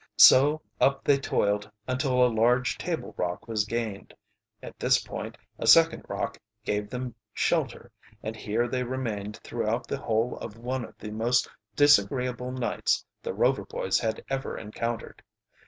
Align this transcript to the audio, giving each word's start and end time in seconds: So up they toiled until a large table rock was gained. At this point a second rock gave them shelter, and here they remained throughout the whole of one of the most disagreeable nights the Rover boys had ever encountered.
So 0.17 0.63
up 0.79 1.03
they 1.03 1.19
toiled 1.19 1.69
until 1.87 2.25
a 2.25 2.25
large 2.27 2.75
table 2.79 3.13
rock 3.17 3.47
was 3.47 3.65
gained. 3.65 4.15
At 4.63 4.79
this 4.79 4.97
point 4.99 5.37
a 5.59 5.67
second 5.67 6.05
rock 6.09 6.39
gave 6.65 6.89
them 6.89 7.13
shelter, 7.33 7.91
and 8.23 8.35
here 8.35 8.67
they 8.67 8.81
remained 8.81 9.37
throughout 9.43 9.85
the 9.87 9.99
whole 10.01 10.37
of 10.39 10.57
one 10.57 10.83
of 10.85 10.97
the 10.97 11.11
most 11.11 11.47
disagreeable 11.75 12.51
nights 12.51 13.05
the 13.21 13.35
Rover 13.35 13.63
boys 13.63 13.99
had 13.99 14.25
ever 14.27 14.57
encountered. 14.57 15.21